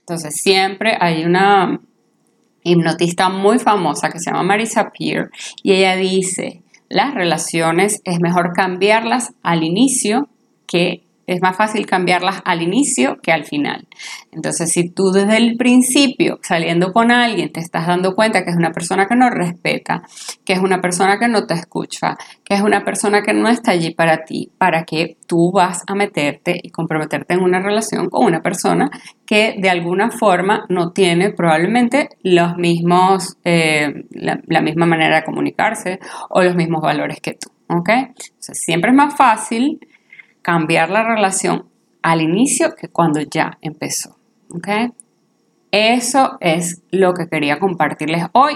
Entonces 0.00 0.40
siempre 0.40 0.96
hay 1.00 1.24
una 1.24 1.80
hipnotista 2.62 3.28
muy 3.28 3.58
famosa 3.58 4.10
que 4.10 4.18
se 4.18 4.30
llama 4.30 4.42
Marisa 4.42 4.90
Peer 4.90 5.30
y 5.62 5.72
ella 5.72 5.96
dice, 5.96 6.62
las 6.88 7.14
relaciones 7.14 8.00
es 8.04 8.20
mejor 8.20 8.52
cambiarlas 8.54 9.32
al 9.42 9.64
inicio 9.64 10.28
que 10.66 11.05
es 11.26 11.42
más 11.42 11.56
fácil 11.56 11.86
cambiarlas 11.86 12.40
al 12.44 12.62
inicio 12.62 13.18
que 13.22 13.32
al 13.32 13.44
final. 13.44 13.86
Entonces, 14.32 14.70
si 14.70 14.88
tú 14.90 15.10
desde 15.10 15.36
el 15.36 15.56
principio, 15.56 16.38
saliendo 16.42 16.92
con 16.92 17.10
alguien, 17.10 17.52
te 17.52 17.60
estás 17.60 17.86
dando 17.86 18.14
cuenta 18.14 18.44
que 18.44 18.50
es 18.50 18.56
una 18.56 18.72
persona 18.72 19.06
que 19.06 19.16
no 19.16 19.30
respeta, 19.30 20.02
que 20.44 20.52
es 20.52 20.60
una 20.60 20.80
persona 20.80 21.18
que 21.18 21.28
no 21.28 21.46
te 21.46 21.54
escucha, 21.54 22.16
que 22.44 22.54
es 22.54 22.60
una 22.60 22.84
persona 22.84 23.22
que 23.22 23.32
no 23.32 23.48
está 23.48 23.72
allí 23.72 23.94
para 23.94 24.24
ti, 24.24 24.52
para 24.58 24.84
que 24.84 25.16
tú 25.26 25.50
vas 25.52 25.82
a 25.86 25.94
meterte 25.94 26.58
y 26.62 26.70
comprometerte 26.70 27.34
en 27.34 27.42
una 27.42 27.60
relación 27.60 28.08
con 28.08 28.24
una 28.24 28.42
persona 28.42 28.90
que 29.26 29.56
de 29.58 29.68
alguna 29.68 30.10
forma 30.10 30.64
no 30.68 30.92
tiene 30.92 31.30
probablemente 31.30 32.10
los 32.22 32.56
mismos, 32.56 33.36
eh, 33.44 34.04
la, 34.10 34.60
misma 34.60 34.86
manera 34.86 35.16
de 35.16 35.24
comunicarse 35.24 35.98
o 36.30 36.42
los 36.42 36.54
mismos 36.54 36.82
valores 36.82 37.20
que 37.20 37.32
tú. 37.32 37.50
¿Ok? 37.68 37.90
Siempre 38.38 38.92
es 38.92 38.96
más 38.96 39.16
fácil 39.16 39.80
cambiar 40.46 40.90
la 40.90 41.02
relación 41.02 41.68
al 42.02 42.22
inicio 42.22 42.76
que 42.76 42.88
cuando 42.88 43.20
ya 43.20 43.58
empezó. 43.62 44.16
Eso 45.72 46.38
es 46.40 46.82
lo 46.92 47.14
que 47.14 47.28
quería 47.28 47.58
compartirles 47.58 48.26
hoy. 48.32 48.54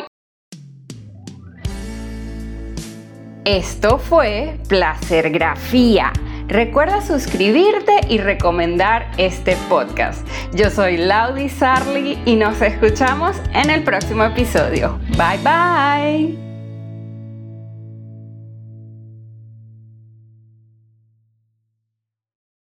Esto 3.44 3.98
fue 3.98 4.60
Placergrafía. 4.68 6.12
Recuerda 6.46 7.00
suscribirte 7.00 8.02
y 8.08 8.18
recomendar 8.18 9.10
este 9.18 9.56
podcast. 9.68 10.24
Yo 10.54 10.70
soy 10.70 10.96
Laudi 10.96 11.48
Sarli 11.48 12.18
y 12.24 12.36
nos 12.36 12.62
escuchamos 12.62 13.36
en 13.52 13.68
el 13.68 13.82
próximo 13.82 14.22
episodio. 14.22 15.00
Bye 15.16 15.38
bye. 15.42 16.49